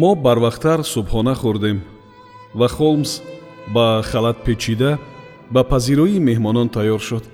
[0.00, 1.78] мо барвақттар субҳона хӯрдем
[2.58, 3.12] ва холмс
[3.74, 4.90] ба халат печида
[5.54, 7.24] ба пазироии меҳмонон тайёр шуд.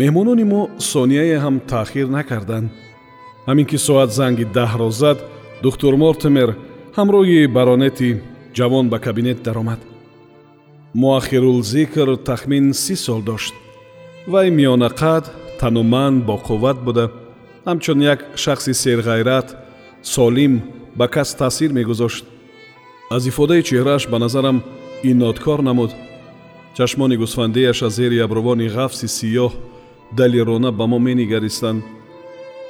[0.00, 2.68] Меҳмонони мо сонияе ҳам таъхир накарданд.
[3.48, 5.18] Ҳамин ки соат занги даҳро зад
[5.64, 6.50] духтур мортимер
[6.98, 8.10] ҳамроҳи баронети
[8.56, 9.80] ҷавон ба кабинет даромад.
[11.00, 13.54] Муахирулзикр тахмин си сол дошт
[14.32, 15.24] вай миёнақад
[15.60, 17.06] тануманд боқувват буда.
[17.66, 19.48] Ҳамчун як шахси серғайрат
[20.14, 20.54] солим
[20.98, 22.24] ба кас таъсир мегузошт.
[23.10, 24.62] Аз ифодаи чеҳрааш ба назарам
[25.02, 25.90] инодкор намуд.
[26.76, 29.52] Чашмони гусфандеяш аз зери абрувони ғафси сиёҳ
[30.18, 31.82] далерона ба мо менигаристанд.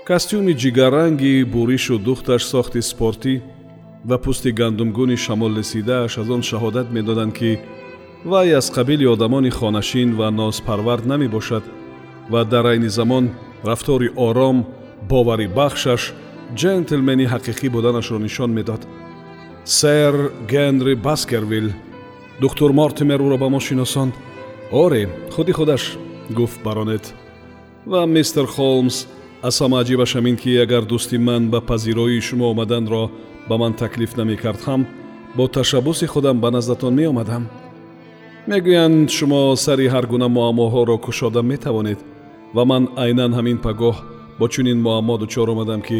[0.06, 3.34] Костюми ҷигарранги буришу духташ сохти спортӣ
[4.08, 7.58] ва пӯсти гандумгуни шамолрасидааш аз он шаҳодат медоданд ки
[8.30, 11.64] вай аз қабили одамони хонашин ва нозпарвард намебошад
[12.30, 13.24] ва дар айни замон
[13.64, 14.58] рафтори ором
[15.10, 16.02] боварӣ бахшаш
[16.60, 18.82] ҷентлмени ҳақиқӣ буданашро нишон медод.
[19.64, 20.14] Сэр
[20.52, 21.68] генри баскервилл
[22.40, 24.14] духтур мортимер ӯро ба мо шиносонд
[24.82, 25.02] оре
[25.34, 25.82] худи худаш
[26.30, 27.14] гуфт баронет.
[27.86, 28.96] Ва мистер холмс
[29.42, 33.10] аз ҳама аҷибаш ҳамин ки агар дӯсти ман ба пазироии шумо омаданро
[33.48, 34.82] ба ман таклиф намекард ҳам
[35.36, 37.44] бо ташаббуси худам ба наздатон меомадам.
[38.48, 41.98] Мегӯянд шумо сари ҳар гуна муаммоҳоро кушода метавонед
[42.54, 43.96] ва ман айнан ҳамин пагоҳ
[44.38, 45.98] бо чунин муаммо дучор омадам ки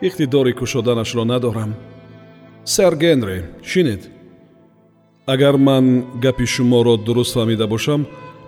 [0.00, 1.74] иқтидори кушоданашро надорам.
[2.64, 4.10] Сэр генри шинед.
[5.26, 8.06] Агар ман гапи шуморо дуруст фаҳмида бошам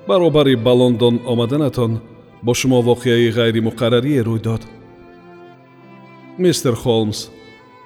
[0.08, 2.00] баробари ба лондон омаданатон
[2.42, 4.62] бо шумо воқеаи ғайримуқаррарие рӯй дод.
[6.38, 7.28] Мистер холмс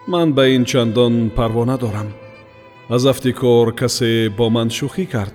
[0.07, 2.09] ман ба ин чандон парво надорам.
[2.89, 5.35] Аз афти кор касе бо ман шӯхӣ кард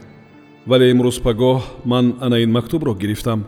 [0.67, 3.45] вале имрӯз пагоҳ ман ана ин мактубро гирифтам.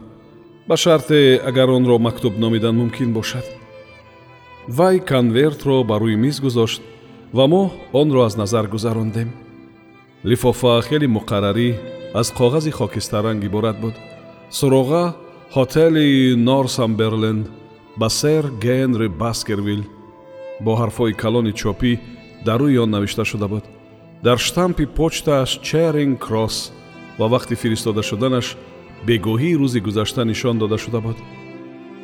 [0.67, 3.60] Ба шарте агар онро мактуб номидан мумкин бошад
[4.67, 6.81] вай конвертро ба рӯи миз гузошт
[7.33, 9.29] ва мо онро аз назар гузарондем.
[10.25, 11.69] Лифофа хеле муқаррарӣ
[12.13, 13.95] аз коғази хокистарранг иборат буд.
[14.51, 15.15] Суроға
[15.55, 17.49] ҳотели норсамберленд
[17.97, 19.83] ба сэр генри баскервилл
[20.61, 21.99] бо ҳарфҳои калони чопӣ
[22.45, 23.63] дар рӯи он навишта шуда буд.
[24.23, 26.71] Дар штампи почтааш черинг кросс
[27.19, 28.57] ва вақти фиристода шуданаш
[29.07, 31.17] бегоҳии рӯзи гузашта нишон дода шуда буд.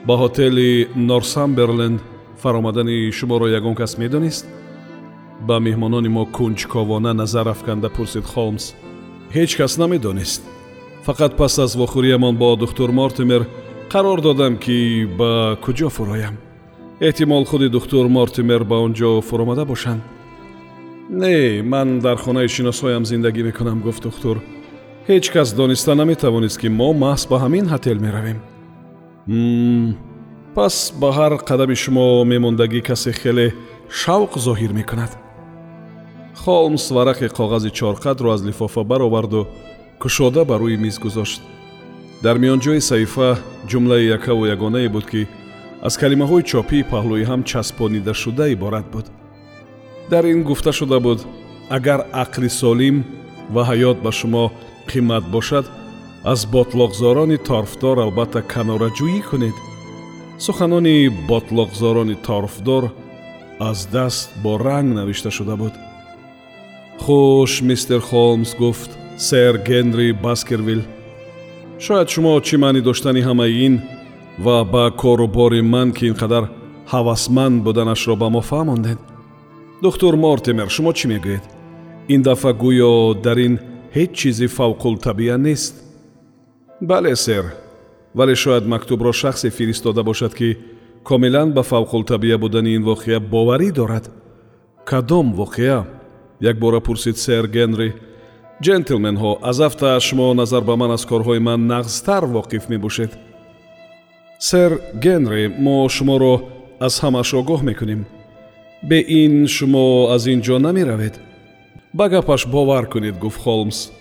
[0.07, 2.01] Ба ҳотели норсамберленд
[2.41, 4.45] фаромадани шуморо ягон кас медонист
[5.47, 8.65] ба меҳмонони мо кунҷковона назар афканда пурсид холмс
[9.35, 10.41] ҳеҷ кас намедонист
[11.07, 13.41] фақат пас аз вохӯриямон бо духтур мортимер
[13.93, 16.35] қарор додам ки ба куҷо фуроям
[17.07, 20.01] эҳтимол худи духтур мортимер ба он ҷо фуромада бошанд
[21.09, 24.37] не ман дар хонаи шиносҳоям зиндагӣ мекунам гуфт духтур
[25.09, 28.37] ҳеҷ кас дониста наметавонист ки мо маҳз ба ҳамин ҳотел меравем
[30.57, 33.47] пас ба ҳар қадами шумо мемондагӣ касе хеле
[34.01, 35.12] шавқ зоҳир мекунад.
[36.41, 39.41] Холмс варақи коғази чорқадро аз лифофа бароварду
[40.01, 41.41] кушода ба рӯи миз гузошт.
[42.23, 43.29] Дар миёнҷои саҳифа
[43.69, 45.22] ҷумлаи якаву ягонае буд ки
[45.88, 49.06] аз калимаҳои чопии паҳлӯи ҳам часпонидашуда иборат буд.
[50.12, 51.19] Дар ин гуфта шуда буд
[51.78, 52.97] агар ақли солим
[53.53, 54.45] ва ҳаёт ба шумо
[54.89, 55.66] қимат бошад
[56.31, 59.57] аз ботлоқзорони торфдор албатта канораҷӯӣ кунед
[60.39, 62.89] суханони ботлоқзорони торфдор
[63.59, 65.73] аз даст бо ранг навишта шуда буд.
[66.99, 70.81] Хуш мистер холмс гуфт сэр генри баскервилл.
[71.79, 73.81] Шояд шумо чӣ маъни доштани ҳамаи ин
[74.39, 76.50] ва ба кору бори ман ки ин қадар
[76.91, 79.00] ҳавасманд буданашро ба мо фаҳмондед?
[79.81, 81.44] Духтур мортимер шумо чӣ мегӯед?
[82.13, 83.59] Ин дафъа гӯё дар ин
[83.95, 85.73] ҳеҷ чизи фавқултабия нест?
[86.81, 87.45] Бале сэр
[88.17, 90.57] вале шояд мактубро шахсе фиристода бошад ки
[91.03, 94.11] комилан ба фавқултабия будани ин воқеа боварӣ дорад.
[94.85, 95.85] Кадом воқеа?
[96.41, 97.93] Якбора пурсид сэр генри.
[98.63, 103.11] Ҷентлменҳо аз афта шумо назар ба ман аз корҳои ман нағзтар воқиф мебошед.
[104.39, 104.71] Сэр
[105.03, 106.41] генри мо шуморо
[106.79, 108.05] аз ҳамаш огоҳ мекунем.
[108.89, 111.19] Бе ин шумо аз ин ҷо намеравед.
[111.93, 113.91] Ба гапаш бовар кунед гуфт холмс.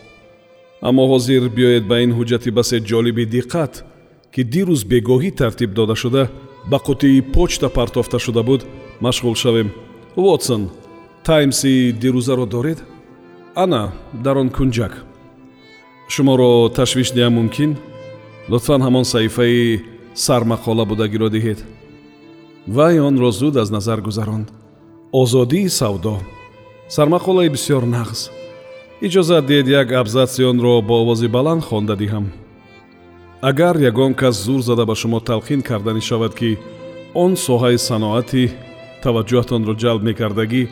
[0.81, 3.75] Аммо ҳозир биёед ба ин ҳуҷҷати басе ҷолиби диққат
[4.33, 6.23] ки дирӯз бегоҳӣ тартиб дода шуда
[6.71, 8.63] ба қутии почта партофта шуда буд
[9.01, 9.69] машғул шавем.
[10.17, 10.71] Вотсон
[11.25, 12.79] таймси дирӯзаро доред?
[13.55, 13.93] Ана
[14.25, 14.93] дар он кунҷак
[16.09, 17.77] шуморо ташвиш диҳам мумкин?
[18.51, 19.83] Лутфан ҳамон саҳифаи
[20.15, 21.59] сармақола будагиро диҳед
[22.67, 24.49] вай онро зуд аз назар гузаронд
[25.13, 26.15] озодии савдо.
[26.89, 28.31] Сармақолаи бисёр нағз.
[29.07, 32.27] Иҷозат диҳед як абзатси онро бо овози баланд хонда диҳам
[33.43, 36.59] агар ягон кас зур зада ба шумо талқин карданӣ шавад ки
[37.15, 38.51] он соҳаи саноати
[39.03, 40.63] таваҷҷӯҳатонро ҷалб мекардагӣ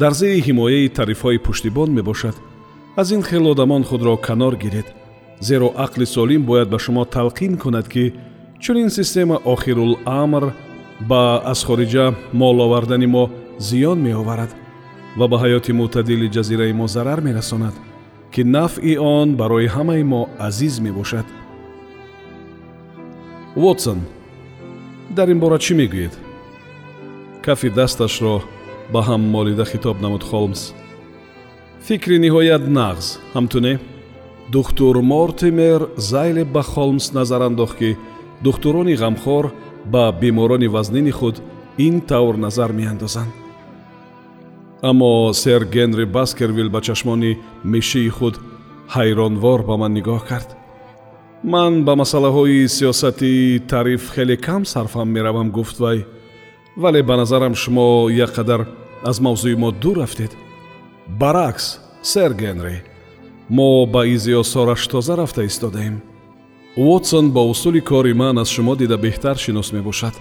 [0.00, 2.36] дар зери ҳимояи тарифҳои пуштибон мебошад.
[3.00, 4.88] Аз ин хел одамон худро канор гиред
[5.40, 8.12] зеро ақли солим бояд ба шумо талқин кунад ки
[8.60, 10.44] чунин система охируламр
[11.00, 14.50] ба аз хориҷа мол овардани мо зиён меоварад
[15.18, 17.74] ва ба ҳаёти мӯътадили ҷазираи мо зарар мерасонад
[18.32, 21.26] ки нафъи он барои ҳамаи мо азиз мебошад
[23.62, 23.98] вотсон
[25.16, 26.14] дар ин бора чӣ мегӯед?
[27.44, 28.36] Кафи дасташро
[28.92, 30.62] ба ҳам молида хитоб намуд холмс.
[31.86, 33.74] Фикри ниҳоят нағз ҳамтуне
[34.54, 37.90] духтур мортимер зайле ба холмс назар андохт ки
[38.44, 39.44] духтурони ғамхор
[39.92, 41.36] ба беморони вазнини худ
[41.86, 43.32] ин тавр назар меандозанд.
[44.82, 48.34] Аммо сэр генри баскервилл ба чашмони мешии худ
[48.94, 50.57] ҳайронвор ба ман нигоҳ кард
[51.44, 56.06] ман ба масъалаҳои сиёсати тариф хеле кам сарфам меравам гуфт вай.
[56.76, 58.66] Вале ба назарам шумо як қадар
[59.04, 60.36] аз мавзӯи мо дур рафтед.
[61.20, 62.82] Баръакс сэр генри
[63.50, 66.02] мо ба изи осораш тоза рафта истодаем.
[66.76, 70.14] Вотсон ба усули кори ман аз шумо дида беҳтар шинос мебошад.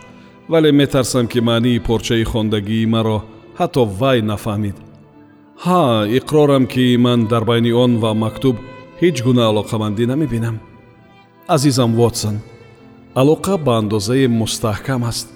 [0.50, 3.24] Вале метарсам ки маънии порчаи хондагии маро
[3.60, 4.76] ҳатто вай нафаҳмид.
[5.66, 8.56] Ҳа иқрорам ки ман дар байни он ва мактуб
[9.02, 10.58] ҳеҷ гуна алоқамандӣ намебинам
[11.48, 12.36] азизам вотсон
[13.22, 15.28] алоқа ба андозае мустаҳкам аст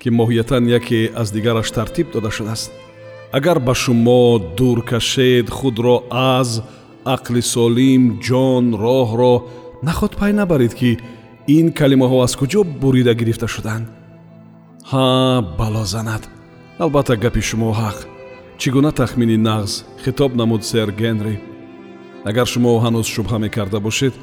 [0.00, 2.70] ки моҳиятан яке аз дигараш тартиб дода шудааст.
[3.32, 6.62] Агар ба шумо дур кашед худро аз
[7.14, 9.34] ақли солим ҷон роҳро
[9.82, 10.90] наход пай набаред ки
[11.56, 13.86] ин калимаҳо аз куҷо бурида гирифта шудаанд
[14.90, 15.06] ҳа
[15.58, 16.22] бало занад.
[16.84, 17.98] Албатта гапи шумо ҳақ.
[18.60, 19.72] Чӣ гуна тахмини нағз?
[20.04, 21.36] Хитоб намуд сэр генри.
[22.28, 24.14] Агар шумо ҳанӯз шубҳа мекарда бошед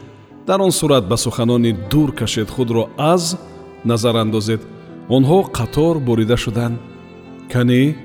[0.48, 3.38] дар он сурат ба суханони дур кашед худро аз
[3.86, 4.62] назар андозед.
[5.10, 6.80] Онҳо қатор бурида шуданд.
[7.52, 7.96] Канӣ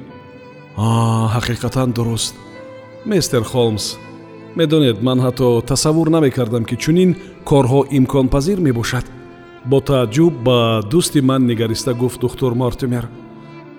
[1.35, 2.35] ҳақиқатан дуруст.
[3.07, 3.97] Мистер холмс
[4.57, 7.11] медонед ман ҳатто тасаввур намекардам ки чунин
[7.49, 9.07] корҳо имконпазир мебошад.
[9.71, 10.59] Бо тааҷҷуб ба
[10.91, 13.05] дӯсти ман нигариста гуфт духтур мортимер.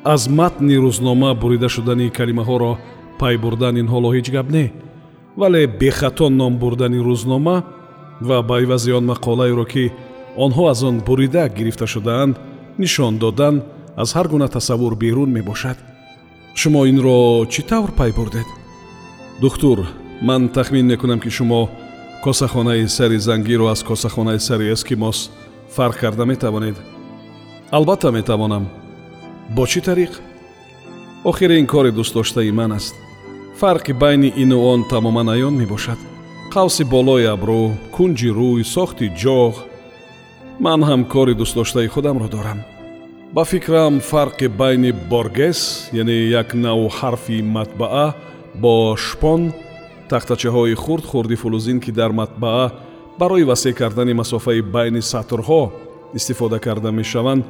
[0.03, 2.71] Аз матни рӯзнома бурида шудани калимаҳоро
[3.19, 4.65] пай бурдан ин ҳоло ҳеҷ гап не.
[5.37, 7.55] Вале бехато ном бурдани рӯзнома
[8.23, 9.91] ва ба ивази он мақолаеро ки
[10.37, 12.35] онҳо аз он бурида гирифта шудаанд
[12.77, 13.55] нишон додан
[14.01, 15.77] аз ҳар гуна тасаввур берун мебошад.
[16.55, 18.47] Шумо инро чӣ тавр пай бурдед?
[19.41, 19.79] Духтур
[20.21, 21.69] ман тахмин мекунам ки шумо
[22.23, 25.31] косахонаи сари зангиро аз косахонаи сари эскимос
[25.75, 26.77] фарқ карда метавонед.
[27.71, 28.65] Албатта метавонам.
[29.55, 30.13] Бо чӣ тариқ?
[31.29, 32.95] Охир ин кори дӯстдоштаи ман аст.
[33.59, 35.99] Фарқи байни ину он тамоман аён мебошад
[36.53, 37.61] қавси болои абрӯ
[37.95, 39.53] кунҷи рӯй сохти ҷоғ
[40.65, 42.59] ман ҳам кори дӯстдоштаи худамро дорам.
[43.35, 45.59] Ба фикрам фарқи байни боргес
[46.01, 48.07] яъне як навъ ҳарфи матбаъа
[48.61, 49.41] бо шпон
[50.09, 52.71] тахтачаҳои хурд хурди фулузин ки дар матбаъа
[53.19, 55.63] барои васеъ кардани масофаи байни сатрҳо
[56.17, 57.43] истифода карда мешаванд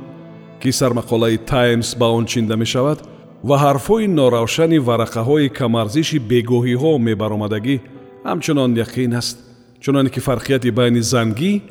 [0.62, 3.00] ки сармақолаи таймс ба он чинда мешавад
[3.48, 7.78] ва ҳарфҳои норавшани варақаҳои камарзиши бегоҳиҳо мебаромадагӣ
[8.26, 9.38] ҳамчунон яқин аст
[9.84, 11.62] чуноне ки фарқияти байни зангӣ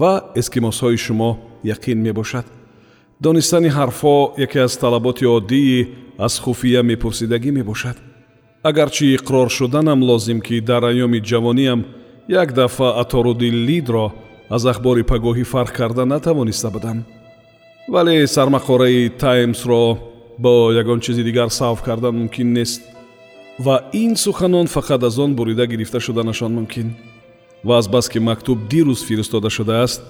[0.00, 1.30] ва эскимосҳои шумо
[1.74, 2.46] яқин мебошад.
[3.20, 5.88] Донистани ҳарфҳо яке аз талаботи оддии
[6.18, 7.96] аз хуфия мепурсидагӣ мебошад.
[8.62, 11.80] Агарчи иқрор шуданам лозим ки дар айёми ҷавониам
[12.28, 14.06] як дафъа аторуди лидро
[14.50, 16.98] аз ахбори пагоҳӣ фарқ карда натавониста будам.
[17.88, 19.98] Вале сармақораи таймсро
[20.38, 22.82] бо ягон чизи дигар савф кардан мумкин нест
[23.60, 26.94] ва ин суханон фақат аз он бурида гирифта шуданашон мумкин.
[27.64, 30.00] Ва азбаски мактуб дирӯз фиристода шудааст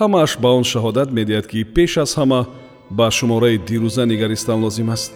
[0.00, 2.46] ҳамааш ба он шаҳодат медиҳад ки пеш аз ҳама
[2.90, 5.12] ба шумораи дирӯза нигаристан лозим аст.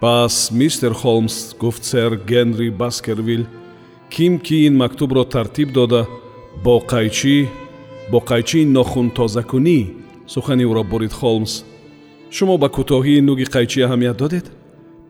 [0.00, 3.46] Пас мистер холмс гуфт сэр генри баскервилл
[4.10, 6.06] ким ки ин мактубро тартиб дода
[6.64, 7.46] бо қайчӣ
[8.10, 9.80] бо қайчии нохунтозакунӣ
[10.26, 11.52] сухани ӯро бурид холмс
[12.30, 14.57] шумо ба кӯтоҳии нуги қайчӣ аҳамият додед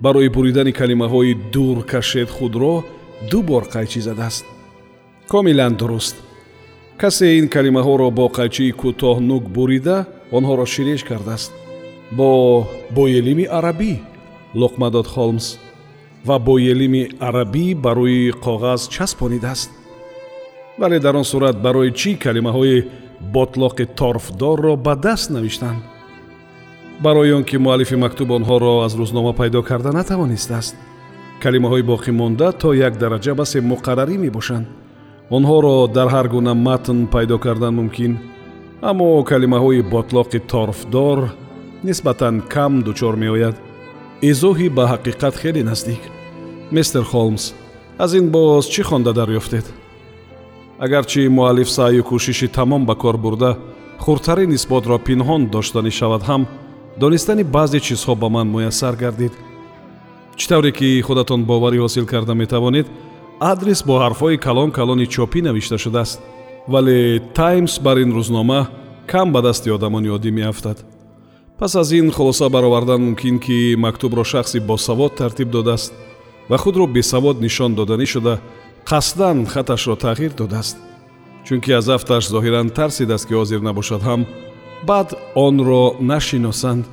[0.01, 2.85] барои буридани калимаҳои дур кашед худро
[3.31, 4.45] ду бор қайчӣ задааст.
[5.29, 6.17] Комилан дуруст.
[7.01, 9.97] Касе ин калимаҳоро бо қайчии кӯтоҳ нук бурида
[10.37, 11.53] онҳоро ширеш кардааст.
[12.19, 12.31] Бо
[12.97, 13.93] боелими арабӣ
[14.61, 15.47] луқма дод холмс
[16.29, 19.71] ва боелими арабӣ ба рӯи коғаз часпонидааст.
[20.81, 22.85] Вале дар он сурат барои чӣ калимаҳои
[23.35, 25.83] ботлоқи торфдорро ба даст навиштанд
[27.01, 30.77] барои он ки муаллифи мактуб онҳоро аз рӯзнома пайдо карда натавонистааст
[31.43, 34.67] калимаҳои боқимонда то як дараҷа басе муқаррарӣ мебошанд.
[35.37, 38.13] Онҳоро дар ҳар гуна матн пайдо кардан мумкин
[38.91, 41.19] аммо калимаҳои ботлоқи торфдор
[41.87, 43.57] нисбатан кам дучор меояд.
[44.31, 46.03] Изоҳи ба ҳақиқат хеле наздик.
[46.75, 47.45] Мистер холмс
[48.05, 49.67] аз ин боз чӣ хонда дарёфтед?
[50.85, 53.51] Агарчи муаллиф саъю кӯшиши тамом ба кор бурда
[54.05, 56.43] хурдтарин исботро пинҳон доштанӣ шавад ҳам
[57.01, 59.33] донистани баъзе чизҳо ба ман муяссар гардид.
[60.37, 62.87] Чӣ тавре ки худатон боварӣ ҳосил карда метавонед
[63.41, 66.21] адрес бо ҳарфҳои калон калони чопӣ навишта шудааст
[66.73, 68.61] вале таймс бар ин рӯзнома
[69.07, 70.79] кам ба дасти одамон ёдӣ меафтад.
[71.59, 75.93] Пас аз ин хулоса баровардан мумкин ки мактубро шахси босавод тартиб додааст
[76.49, 78.41] ва худро бесавод нишон доданӣ шуда
[78.87, 80.77] қасдан хаташро тағйир додааст.
[81.45, 84.27] Чунки аз афташ зоҳиран тарсидааст ки ҳозир набошад ҳам
[84.87, 86.85] баъд онро нашиносанд.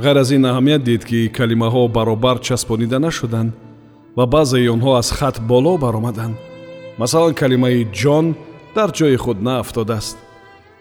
[0.00, 3.52] Ғайр аз ин аҳамият дид ки калимаҳо баробар часпонида нашуданд
[4.16, 6.36] ва баъзеи онҳо аз хат боло баромаданд.
[6.98, 8.34] Масалан калимаи ҷон
[8.74, 10.16] дар ҷои худ наафтодааст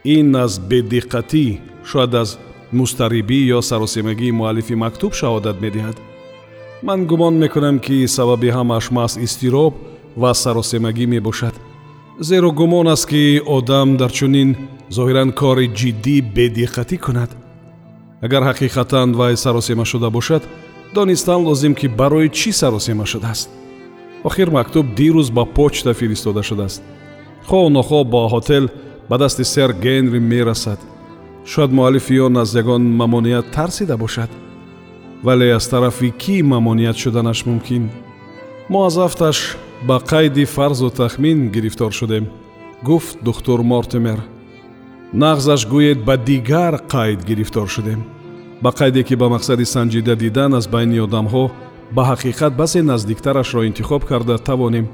[0.04, 2.30] ин аз бедиққатӣ шояд аз
[2.74, 5.98] мустарибӣ ё саросемагии муаллифи мактуб шаҳодат медиҳад.
[6.84, 9.74] Ман гумон мекунам ки сабаби ҳамааш маҳз изтироб
[10.22, 11.56] ва саросемагӣ мебошад.
[12.20, 14.50] Зеро гумон аст ки одам дар чунин
[14.96, 17.32] зоҳиран кори ҷиддӣ бедиққатӣ кунад.
[18.26, 20.44] Агар ҳақиқатан вай саросема шуда бошад
[20.96, 23.50] донистан лозим ки барои чӣ саросема шудааст?
[24.24, 26.82] Охир мактуб дирӯз ба почта фиристода шудааст.
[27.50, 28.66] Хоҳ нохоҳ ба ҳотел
[29.10, 30.80] ба дасти сэр генри мерасад.
[31.52, 34.30] Шояд муаллифи он аз ягон мамоният тарсида бошад.
[35.24, 37.84] Вале аз тарафи кӣ мамоният шуданаш мумкин?
[38.70, 42.26] Мо аз афташ ба қайди фарзу тахмин гирифтор шудем
[42.84, 44.20] гуфт духтур мортимер
[45.14, 48.04] нағзаш гӯед ба дигар қайд гирифтор шудем.
[48.62, 51.50] Ба қайде ки ба мақсади санҷида дидан аз байни одамҳо
[51.92, 54.88] ба ҳақиқат баъзе наздиктарашро интихоб карда тавонем.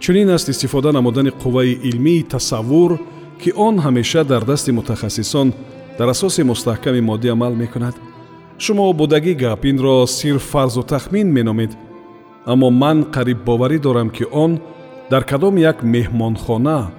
[0.00, 3.00] Чунин аст истифода намудани қувваи илмии тасаввур
[3.42, 5.54] ки он ҳамеша дар дасти мутахассисон
[5.98, 7.94] дар асоси мустаҳками моддӣ амал мекунад.
[8.58, 11.72] Шумо будагӣ гап инро сирф фарзу тахмин меномед.
[12.44, 14.60] Аммо ман қариббоварӣ дорам ки он
[15.10, 16.90] дар кадом як меҳмонхона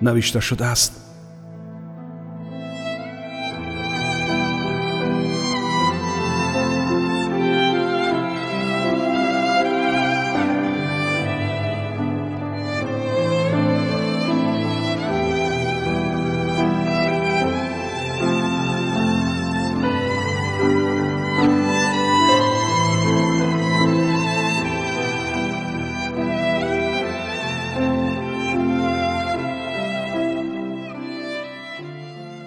[0.00, 1.05] навишта шудааст